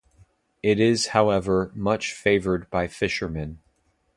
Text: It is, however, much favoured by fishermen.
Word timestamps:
It 0.63 0.79
is, 0.79 1.09
however, 1.09 1.71
much 1.75 2.11
favoured 2.13 2.67
by 2.71 2.87
fishermen. 2.87 3.59